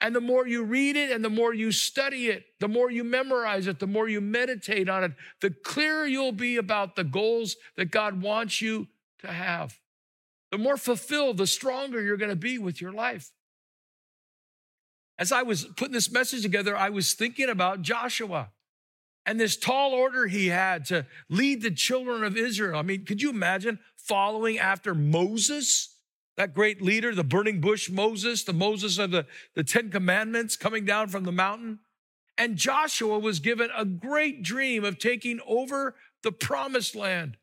And 0.00 0.14
the 0.14 0.20
more 0.20 0.46
you 0.46 0.62
read 0.62 0.94
it 0.94 1.10
and 1.10 1.24
the 1.24 1.30
more 1.30 1.54
you 1.54 1.72
study 1.72 2.26
it, 2.26 2.44
the 2.60 2.68
more 2.68 2.90
you 2.90 3.02
memorize 3.02 3.66
it, 3.66 3.78
the 3.78 3.86
more 3.86 4.08
you 4.08 4.20
meditate 4.20 4.88
on 4.88 5.04
it, 5.04 5.12
the 5.40 5.50
clearer 5.50 6.06
you'll 6.06 6.32
be 6.32 6.58
about 6.58 6.96
the 6.96 7.04
goals 7.04 7.56
that 7.76 7.90
God 7.90 8.20
wants 8.20 8.60
you 8.60 8.88
to 9.20 9.28
have 9.28 9.78
the 10.50 10.58
more 10.58 10.76
fulfilled, 10.76 11.36
the 11.36 11.46
stronger 11.46 12.00
you're 12.00 12.16
going 12.16 12.30
to 12.30 12.36
be 12.36 12.58
with 12.58 12.80
your 12.80 12.92
life. 12.92 13.32
As 15.18 15.32
I 15.32 15.42
was 15.42 15.64
putting 15.64 15.92
this 15.92 16.10
message 16.10 16.42
together, 16.42 16.76
I 16.76 16.90
was 16.90 17.14
thinking 17.14 17.48
about 17.48 17.82
Joshua 17.82 18.50
and 19.26 19.40
this 19.40 19.56
tall 19.56 19.92
order 19.92 20.28
he 20.28 20.46
had 20.46 20.84
to 20.86 21.04
lead 21.28 21.60
the 21.60 21.72
children 21.72 22.22
of 22.22 22.36
Israel. 22.36 22.78
I 22.78 22.82
mean, 22.82 23.04
could 23.04 23.20
you 23.20 23.30
imagine 23.30 23.80
following 23.96 24.56
after 24.56 24.94
Moses, 24.94 25.96
that 26.36 26.54
great 26.54 26.80
leader, 26.80 27.12
the 27.12 27.24
burning 27.24 27.60
bush 27.60 27.90
Moses, 27.90 28.44
the 28.44 28.52
Moses 28.52 28.98
of 28.98 29.10
the, 29.10 29.26
the 29.54 29.64
Ten 29.64 29.90
Commandments 29.90 30.56
coming 30.56 30.84
down 30.84 31.08
from 31.08 31.24
the 31.24 31.32
mountain? 31.32 31.80
And 32.38 32.56
Joshua 32.56 33.18
was 33.18 33.40
given 33.40 33.68
a 33.76 33.84
great 33.84 34.42
dream 34.42 34.84
of 34.84 34.98
taking 34.98 35.40
over 35.46 35.96
the 36.22 36.32
promised 36.32 36.94
land. 36.94 37.36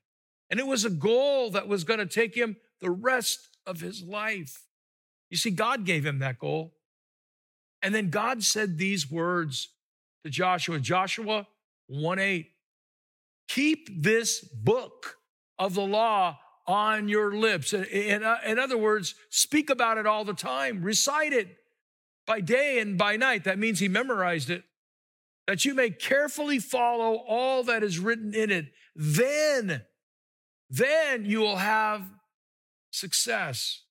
And 0.50 0.60
it 0.60 0.68
was 0.68 0.86
a 0.86 0.90
goal 0.90 1.50
that 1.52 1.68
was 1.68 1.84
going 1.84 2.00
to 2.00 2.06
take 2.06 2.36
him 2.36 2.56
the 2.80 2.92
rest 2.92 3.50
of 3.66 3.82
his 3.82 4.04
life. 4.04 4.64
You 5.30 5.38
see, 5.38 5.52
God 5.52 5.84
gave 5.84 6.06
him 6.06 6.20
that 6.20 6.40
goal. 6.40 6.76
And 7.82 7.94
then 7.94 8.10
God 8.10 8.44
said 8.44 8.78
these 8.78 9.12
words 9.12 9.70
to 10.24 10.30
Joshua 10.30 10.80
Joshua 10.80 11.48
1 11.88 12.20
8. 12.20 12.48
Keep 13.48 14.04
this 14.04 14.42
book 14.42 15.18
of 15.60 15.74
the 15.74 15.82
law 15.82 16.40
on 16.66 17.08
your 17.08 17.36
lips. 17.36 17.74
In, 17.74 17.84
in, 17.86 18.24
uh, 18.24 18.38
in, 18.46 18.60
other 18.60 18.78
words, 18.78 19.16
speak 19.30 19.70
about 19.70 19.98
it 19.98 20.08
all 20.08 20.26
the 20.26 20.34
time, 20.34 20.82
recite 20.82 21.34
it 21.34 21.58
by 22.26 22.42
day 22.42 22.80
and 22.80 22.98
by 22.98 23.18
night. 23.18 23.44
That 23.44 23.60
means 23.60 23.80
he 23.80 23.88
memorized 23.88 24.50
it. 24.50 24.64
That 25.48 25.66
you 25.66 25.74
may 25.74 25.90
carefully 25.90 26.60
follow 26.60 27.16
all 27.28 27.64
that 27.66 27.84
is 27.84 28.00
written 28.00 28.34
in 28.34 28.50
it. 28.50 28.68
Then, 28.96 29.84
then 30.70 31.26
you 31.26 31.42
will 31.42 31.58
have 31.58 32.10
success. 32.92 33.82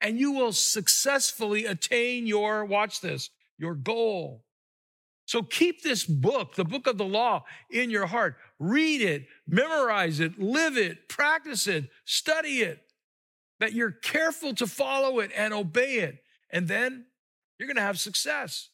And 0.00 0.18
you 0.18 0.32
will 0.32 0.52
successfully 0.52 1.64
attain 1.64 2.26
your, 2.26 2.64
watch 2.64 3.00
this, 3.00 3.30
your 3.58 3.74
goal. 3.74 4.44
So 5.28 5.42
keep 5.42 5.82
this 5.82 6.04
book, 6.04 6.54
the 6.54 6.64
book 6.64 6.86
of 6.86 6.96
the 6.96 7.04
law, 7.04 7.44
in 7.68 7.90
your 7.90 8.06
heart. 8.06 8.36
Read 8.58 9.02
it, 9.02 9.26
memorize 9.46 10.20
it, 10.20 10.38
live 10.38 10.78
it, 10.78 11.06
practice 11.06 11.66
it, 11.66 11.90
study 12.06 12.60
it, 12.60 12.82
that 13.60 13.74
you're 13.74 13.90
careful 13.90 14.54
to 14.54 14.66
follow 14.66 15.18
it 15.18 15.30
and 15.36 15.52
obey 15.52 15.96
it. 15.96 16.24
And 16.48 16.66
then 16.66 17.04
you're 17.58 17.66
going 17.66 17.76
to 17.76 17.82
have 17.82 18.00
success. 18.00 18.70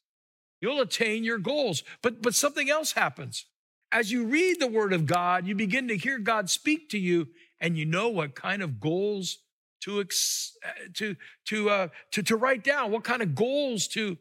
You'll 0.61 0.81
attain 0.81 1.25
your 1.25 1.39
goals. 1.39 1.83
But, 2.03 2.23
but 2.23 2.37
something 2.37 2.71
else 2.71 2.93
happens. 2.93 3.47
as 3.91 4.13
you 4.13 4.27
read 4.27 4.61
the 4.61 4.69
word 4.69 4.93
of 4.93 5.07
God, 5.07 5.49
you 5.49 5.57
begin 5.57 5.89
to 5.89 5.97
hear 5.97 6.19
God 6.19 6.49
speak 6.49 6.89
to 6.91 6.99
you 6.99 7.29
and 7.59 7.77
you 7.77 7.85
know 7.85 8.09
what 8.11 8.37
kind 8.37 8.63
of 8.63 8.79
goals 8.81 9.39
to, 9.83 10.01
ex- 10.01 10.57
to, 10.95 11.17
to, 11.47 11.71
uh, 11.71 11.89
to, 12.13 12.23
to 12.23 12.37
write 12.37 12.63
down, 12.63 12.93
what 12.93 13.03
kind 13.03 13.23
of 13.23 13.35
goals 13.35 13.89
to 13.89 14.19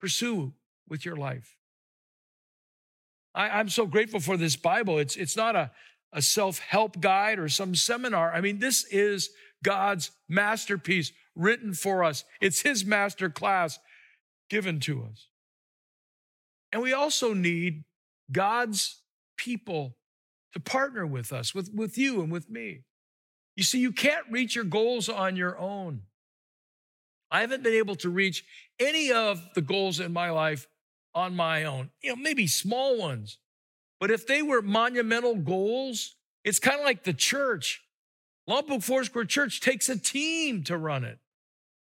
pursue 0.00 0.52
with 0.88 1.04
your 1.04 1.16
life. 1.16 1.56
I, 3.34 3.60
am 3.60 3.68
so 3.68 3.86
grateful 3.86 4.20
for 4.20 4.36
this 4.36 4.56
Bible. 4.56 4.98
It's, 4.98 5.16
it's 5.16 5.36
not 5.36 5.54
a, 5.54 5.70
a 6.12 6.22
self 6.22 6.58
help 6.58 7.00
guide 7.00 7.38
or 7.38 7.48
some 7.48 7.74
seminar. 7.74 8.32
I 8.32 8.40
mean, 8.40 8.58
this 8.58 8.84
is 8.84 9.30
God's 9.62 10.10
masterpiece 10.28 11.12
written 11.34 11.74
for 11.74 12.02
us, 12.02 12.24
it's 12.40 12.62
His 12.62 12.84
master 12.84 13.28
class 13.28 13.78
given 14.48 14.80
to 14.80 15.02
us. 15.02 15.28
And 16.72 16.82
we 16.82 16.92
also 16.92 17.34
need 17.34 17.84
God's 18.32 19.02
people 19.36 19.96
to 20.52 20.60
partner 20.60 21.06
with 21.06 21.32
us, 21.32 21.54
with, 21.54 21.70
with 21.74 21.98
you 21.98 22.22
and 22.22 22.32
with 22.32 22.48
me. 22.48 22.80
You 23.56 23.62
see, 23.62 23.78
you 23.78 23.92
can't 23.92 24.24
reach 24.30 24.54
your 24.54 24.64
goals 24.64 25.08
on 25.08 25.36
your 25.36 25.58
own. 25.58 26.02
I 27.30 27.40
haven't 27.40 27.62
been 27.62 27.74
able 27.74 27.96
to 27.96 28.08
reach 28.08 28.44
any 28.78 29.12
of 29.12 29.42
the 29.54 29.62
goals 29.62 30.00
in 30.00 30.12
my 30.12 30.30
life 30.30 30.66
on 31.16 31.34
my 31.34 31.64
own, 31.64 31.90
you 32.02 32.10
know, 32.10 32.16
maybe 32.16 32.46
small 32.46 32.98
ones. 32.98 33.38
But 33.98 34.10
if 34.10 34.26
they 34.26 34.42
were 34.42 34.60
monumental 34.60 35.34
goals, 35.34 36.14
it's 36.44 36.58
kind 36.58 36.78
of 36.78 36.84
like 36.84 37.04
the 37.04 37.14
church. 37.14 37.82
Lompoc 38.48 38.84
Foursquare 38.84 39.24
Church 39.24 39.60
takes 39.60 39.88
a 39.88 39.98
team 39.98 40.62
to 40.64 40.76
run 40.76 41.02
it. 41.02 41.18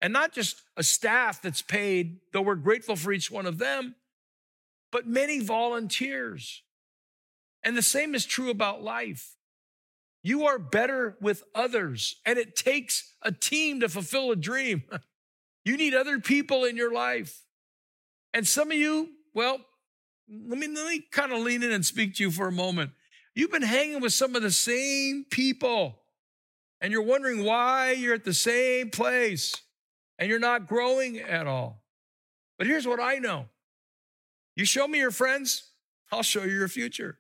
And 0.01 0.13
not 0.13 0.33
just 0.33 0.63
a 0.77 0.83
staff 0.83 1.43
that's 1.43 1.61
paid, 1.61 2.19
though 2.33 2.43
we're 2.43 2.55
grateful 2.55 2.97
for 2.97 3.13
each 3.13 3.31
one 3.31 3.47
of 3.47 3.59
them, 3.59 3.97
but 4.93 5.07
many 5.07 5.41
volunteers. 5.41 6.63
And 7.65 7.77
the 7.77 7.83
same 7.83 8.15
is 8.15 8.25
true 8.25 8.51
about 8.51 8.83
life. 8.83 9.35
You 10.23 10.47
are 10.47 10.59
better 10.59 11.17
with 11.21 11.43
others, 11.55 12.17
and 12.25 12.39
it 12.39 12.57
takes 12.57 13.13
a 13.23 13.33
team 13.33 13.81
to 13.81 13.89
fulfill 13.89 14.31
a 14.31 14.37
dream. 14.37 14.85
You 15.65 15.77
need 15.77 15.95
other 15.95 16.21
people 16.21 16.65
in 16.65 16.77
your 16.77 16.93
life. 16.93 17.43
And 18.33 18.47
some 18.47 18.71
of 18.71 18.77
you, 18.77 19.09
well, 19.37 19.59
let 20.31 20.59
me, 20.59 20.67
let 20.67 20.87
me 20.87 21.05
kind 21.13 21.31
of 21.31 21.41
lean 21.41 21.63
in 21.63 21.71
and 21.71 21.85
speak 21.85 22.15
to 22.15 22.23
you 22.23 22.31
for 22.31 22.49
a 22.49 22.53
moment. 22.53 22.93
You've 23.35 23.53
been 23.53 23.61
hanging 23.61 24.01
with 24.01 24.15
some 24.15 24.35
of 24.35 24.41
the 24.41 24.51
same 24.51 25.27
people, 25.31 26.01
and 26.81 26.91
you're 26.91 27.03
wondering 27.03 27.45
why 27.45 27.93
you're 27.93 28.15
at 28.15 28.25
the 28.25 28.33
same 28.33 28.91
place 28.91 29.55
and 30.19 30.31
you're 30.31 30.39
not 30.39 30.67
growing 30.67 31.19
at 31.19 31.47
all. 31.47 31.83
But 32.57 32.67
here's 32.67 32.87
what 32.87 32.99
I 32.99 33.17
know 33.17 33.47
you 34.57 34.65
show 34.65 34.89
me 34.89 34.99
your 34.99 35.11
friends, 35.11 35.71
I'll 36.11 36.23
show 36.23 36.45
you 36.45 36.53
your 36.53 36.69
future. 36.69 37.19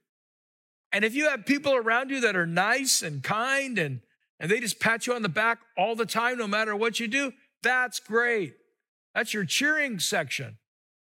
And 0.92 1.04
if 1.04 1.14
you 1.14 1.28
have 1.28 1.44
people 1.44 1.74
around 1.74 2.08
you 2.08 2.22
that 2.22 2.34
are 2.34 2.46
nice 2.46 3.02
and 3.02 3.22
kind 3.22 3.78
and, 3.78 4.00
and 4.40 4.50
they 4.50 4.60
just 4.60 4.80
pat 4.80 5.06
you 5.06 5.12
on 5.12 5.20
the 5.20 5.28
back 5.28 5.58
all 5.76 5.94
the 5.94 6.06
time, 6.06 6.38
no 6.38 6.46
matter 6.46 6.74
what 6.74 6.98
you 6.98 7.08
do, 7.08 7.34
that's 7.62 8.00
great. 8.00 8.54
That's 9.14 9.34
your 9.34 9.44
cheering 9.44 9.98
section. 9.98 10.56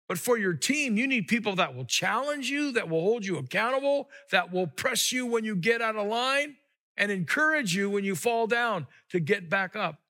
But 0.10 0.18
for 0.18 0.40
your 0.40 0.56
team, 0.56 0.98
you 0.98 1.08
need 1.08 1.28
people 1.28 1.56
that 1.58 1.76
will 1.76 1.86
challenge 1.86 2.50
you, 2.50 2.72
that 2.72 2.90
will 2.90 3.02
hold 3.02 3.24
you 3.24 3.38
accountable, 3.38 4.10
that 4.32 4.52
will 4.52 4.66
press 4.66 5.12
you 5.12 5.28
when 5.28 5.46
you 5.46 5.56
get 5.56 5.84
out 5.84 5.96
of 5.96 6.08
line, 6.08 6.56
and 6.98 7.12
encourage 7.12 7.76
you 7.76 7.92
when 7.92 8.04
you 8.04 8.16
fall 8.16 8.48
down 8.48 8.88
to 9.12 9.20
get 9.20 9.50
back 9.50 9.76
up. 9.76 10.02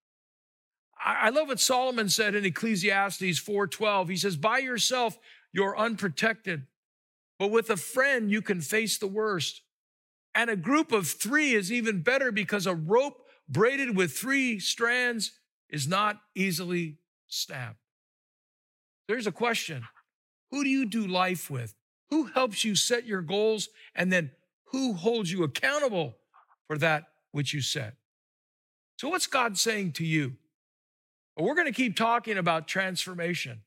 I 0.98 1.29
love 1.29 1.50
what 1.50 1.60
Solomon 1.60 2.08
said 2.10 2.34
in 2.34 2.46
Ecclesiastes 2.46 3.39
4:12. 3.39 4.08
He 4.08 4.18
says, 4.18 4.38
"By 4.38 4.60
yourself 4.60 5.20
you're 5.51 5.77
unprotected, 5.77 6.68
but 7.38 7.51
with 7.51 7.70
a 7.70 7.77
friend, 7.77 8.32
you 8.32 8.41
can 8.41 8.62
face 8.62 8.98
the 8.98 9.08
worst. 9.08 9.62
And 10.34 10.50
a 10.50 10.56
group 10.56 10.91
of 10.94 11.10
three 11.10 11.53
is 11.53 11.72
even 11.72 12.03
better 12.03 12.32
because 12.32 12.65
a 12.65 12.75
rope 12.75 13.28
braided 13.50 13.97
with 13.97 14.17
three 14.17 14.60
strands 14.60 15.39
is 15.69 15.88
not 15.88 16.21
easily 16.36 17.00
snapped. 17.28 17.88
There's 19.10 19.26
a 19.26 19.32
question 19.32 19.84
Who 20.52 20.63
do 20.63 20.69
you 20.69 20.86
do 20.86 21.06
life 21.06 21.50
with? 21.50 21.74
Who 22.12 22.26
helps 22.26 22.63
you 22.63 22.76
set 22.76 23.08
your 23.08 23.24
goals? 23.24 23.69
And 23.95 24.13
then 24.13 24.32
who 24.65 24.93
holds 24.93 25.32
you 25.32 25.43
accountable 25.43 26.15
for 26.67 26.78
that 26.78 27.06
which 27.32 27.52
you 27.52 27.62
set? 27.62 27.95
So, 28.98 29.10
what's 29.10 29.26
God 29.26 29.58
saying 29.58 29.93
to 29.93 30.06
you? 30.06 30.34
Well, 31.36 31.48
we're 31.48 31.56
going 31.56 31.65
to 31.65 31.74
keep 31.74 31.95
talking 31.95 32.38
about 32.38 32.67
transformation. 32.67 33.62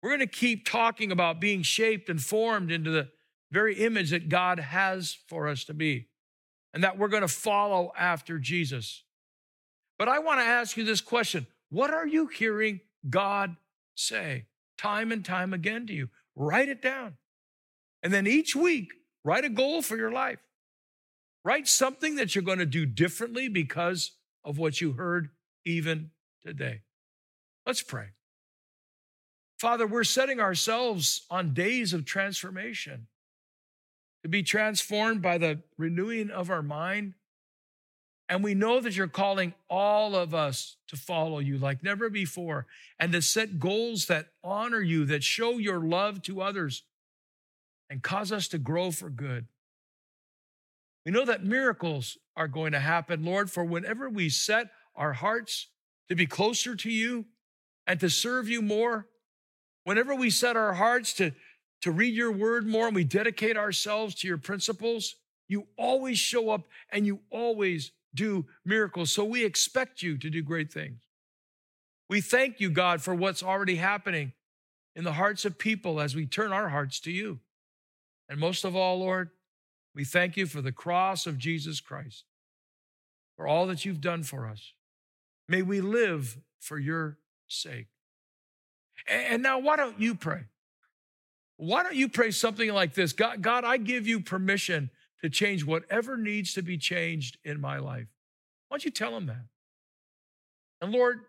We're 0.00 0.10
going 0.10 0.20
to 0.20 0.26
keep 0.28 0.64
talking 0.64 1.10
about 1.10 1.40
being 1.40 1.62
shaped 1.62 2.08
and 2.08 2.22
formed 2.22 2.70
into 2.70 2.90
the 2.90 3.08
very 3.50 3.74
image 3.84 4.10
that 4.10 4.28
God 4.28 4.60
has 4.60 5.18
for 5.26 5.48
us 5.48 5.64
to 5.64 5.74
be, 5.74 6.06
and 6.72 6.84
that 6.84 6.98
we're 6.98 7.08
going 7.08 7.22
to 7.22 7.28
follow 7.28 7.92
after 7.98 8.38
Jesus. 8.38 9.02
But 9.98 10.08
I 10.08 10.20
want 10.20 10.38
to 10.38 10.46
ask 10.46 10.76
you 10.76 10.84
this 10.84 11.00
question 11.00 11.48
What 11.68 11.90
are 11.90 12.06
you 12.06 12.28
hearing 12.28 12.78
God 13.10 13.56
say 13.96 14.46
time 14.82 15.12
and 15.12 15.24
time 15.24 15.52
again 15.52 15.86
to 15.86 15.92
you? 15.92 16.08
Write 16.34 16.68
it 16.68 16.82
down. 16.82 17.14
And 18.02 18.12
then 18.12 18.26
each 18.26 18.56
week, 18.56 18.92
write 19.24 19.44
a 19.44 19.48
goal 19.48 19.80
for 19.82 19.96
your 19.96 20.10
life. 20.10 20.40
Write 21.44 21.68
something 21.68 22.16
that 22.16 22.34
you're 22.34 22.42
going 22.42 22.58
to 22.58 22.66
do 22.66 22.86
differently 22.86 23.48
because 23.48 24.12
of 24.44 24.58
what 24.58 24.80
you 24.80 24.92
heard 24.92 25.30
even 25.64 26.10
today. 26.44 26.80
Let's 27.66 27.82
pray. 27.82 28.08
Father, 29.58 29.86
we're 29.86 30.04
setting 30.04 30.40
ourselves 30.40 31.24
on 31.30 31.54
days 31.54 31.92
of 31.92 32.04
transformation 32.04 33.06
to 34.22 34.28
be 34.28 34.42
transformed 34.42 35.22
by 35.22 35.38
the 35.38 35.60
renewing 35.78 36.30
of 36.30 36.50
our 36.50 36.62
mind. 36.62 37.14
And 38.32 38.42
we 38.42 38.54
know 38.54 38.80
that 38.80 38.96
you're 38.96 39.08
calling 39.08 39.52
all 39.68 40.16
of 40.16 40.34
us 40.34 40.76
to 40.88 40.96
follow 40.96 41.38
you 41.38 41.58
like 41.58 41.82
never 41.82 42.08
before 42.08 42.66
and 42.98 43.12
to 43.12 43.20
set 43.20 43.60
goals 43.60 44.06
that 44.06 44.28
honor 44.42 44.80
you, 44.80 45.04
that 45.04 45.22
show 45.22 45.58
your 45.58 45.80
love 45.80 46.22
to 46.22 46.40
others 46.40 46.84
and 47.90 48.02
cause 48.02 48.32
us 48.32 48.48
to 48.48 48.56
grow 48.58 48.90
for 48.90 49.10
good. 49.10 49.48
We 51.04 51.12
know 51.12 51.26
that 51.26 51.44
miracles 51.44 52.16
are 52.34 52.48
going 52.48 52.72
to 52.72 52.80
happen, 52.80 53.22
Lord, 53.22 53.50
for 53.50 53.64
whenever 53.64 54.08
we 54.08 54.30
set 54.30 54.70
our 54.96 55.12
hearts 55.12 55.68
to 56.08 56.14
be 56.14 56.26
closer 56.26 56.74
to 56.74 56.90
you 56.90 57.26
and 57.86 58.00
to 58.00 58.08
serve 58.08 58.48
you 58.48 58.62
more, 58.62 59.08
Whenever 59.84 60.14
we 60.14 60.30
set 60.30 60.56
our 60.56 60.74
hearts 60.74 61.12
to, 61.14 61.32
to 61.80 61.90
read 61.90 62.14
your 62.14 62.30
word 62.30 62.66
more 62.66 62.86
and 62.86 62.94
we 62.94 63.04
dedicate 63.04 63.56
ourselves 63.56 64.14
to 64.14 64.28
your 64.28 64.38
principles, 64.38 65.16
you 65.48 65.66
always 65.76 66.18
show 66.18 66.50
up 66.50 66.62
and 66.90 67.06
you 67.06 67.20
always 67.30 67.90
do 68.14 68.46
miracles. 68.64 69.10
So 69.10 69.24
we 69.24 69.44
expect 69.44 70.02
you 70.02 70.18
to 70.18 70.30
do 70.30 70.42
great 70.42 70.72
things. 70.72 71.02
We 72.08 72.20
thank 72.20 72.60
you, 72.60 72.70
God, 72.70 73.00
for 73.00 73.14
what's 73.14 73.42
already 73.42 73.76
happening 73.76 74.32
in 74.94 75.04
the 75.04 75.14
hearts 75.14 75.44
of 75.44 75.58
people 75.58 76.00
as 76.00 76.14
we 76.14 76.26
turn 76.26 76.52
our 76.52 76.68
hearts 76.68 77.00
to 77.00 77.10
you. 77.10 77.40
And 78.28 78.38
most 78.38 78.64
of 78.64 78.76
all, 78.76 78.98
Lord, 78.98 79.30
we 79.94 80.04
thank 80.04 80.36
you 80.36 80.46
for 80.46 80.60
the 80.60 80.72
cross 80.72 81.26
of 81.26 81.38
Jesus 81.38 81.80
Christ, 81.80 82.24
for 83.36 83.46
all 83.46 83.66
that 83.66 83.84
you've 83.84 84.00
done 84.00 84.22
for 84.22 84.46
us. 84.46 84.72
May 85.48 85.62
we 85.62 85.80
live 85.80 86.38
for 86.60 86.78
your 86.78 87.18
sake. 87.48 87.88
And 89.08 89.42
now, 89.42 89.58
why 89.58 89.76
don't 89.76 90.00
you 90.00 90.14
pray? 90.14 90.44
Why 91.56 91.82
don't 91.82 91.96
you 91.96 92.08
pray 92.08 92.30
something 92.30 92.72
like 92.72 92.94
this 92.94 93.12
God, 93.12 93.42
God, 93.42 93.64
I 93.64 93.76
give 93.76 94.06
you 94.06 94.20
permission 94.20 94.90
to 95.22 95.30
change 95.30 95.64
whatever 95.64 96.16
needs 96.16 96.52
to 96.54 96.62
be 96.62 96.76
changed 96.76 97.38
in 97.44 97.60
my 97.60 97.78
life. 97.78 98.08
Why 98.68 98.76
don't 98.76 98.84
you 98.84 98.90
tell 98.90 99.16
him 99.16 99.26
that? 99.26 99.46
And 100.80 100.92
Lord, 100.92 101.20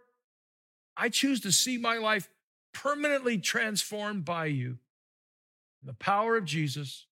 I 0.98 1.10
choose 1.10 1.40
to 1.42 1.52
see 1.52 1.78
my 1.78 1.98
life 1.98 2.30
permanently 2.74 3.38
transformed 3.38 4.26
by 4.26 4.46
you. 4.46 4.80
in 5.82 5.88
The 5.88 5.94
power 5.94 6.36
of 6.36 6.46
Jesus, 6.46 7.06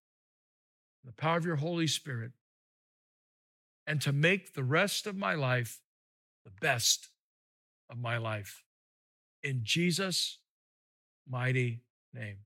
the 1.05 1.11
power 1.11 1.37
of 1.37 1.45
your 1.45 1.57
Holy 1.57 1.87
Spirit, 1.87 2.31
and 3.85 4.01
to 4.01 4.11
make 4.11 4.53
the 4.53 4.63
rest 4.63 5.05
of 5.05 5.15
my 5.15 5.35
life 5.35 5.81
the 6.45 6.51
best 6.61 7.09
of 7.89 7.97
my 7.99 8.17
life. 8.17 8.63
In 9.43 9.61
Jesus' 9.63 10.37
mighty 11.27 11.81
name. 12.13 12.37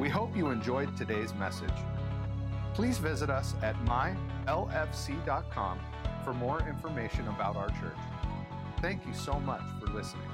We 0.00 0.08
hope 0.08 0.34
you 0.34 0.48
enjoyed 0.48 0.96
today's 0.96 1.34
message. 1.34 1.68
Please 2.72 2.96
visit 2.96 3.28
us 3.28 3.54
at 3.60 3.76
mylfc.com 3.84 5.78
for 6.24 6.32
more 6.32 6.66
information 6.66 7.28
about 7.28 7.54
our 7.56 7.68
church. 7.68 7.98
Thank 8.80 9.06
you 9.06 9.12
so 9.12 9.38
much 9.40 9.60
for 9.78 9.88
listening. 9.88 10.29